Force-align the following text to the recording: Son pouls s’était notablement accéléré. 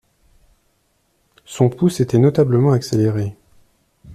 Son 1.45 1.69
pouls 1.69 1.91
s’était 1.91 2.17
notablement 2.17 2.71
accéléré. 2.71 3.35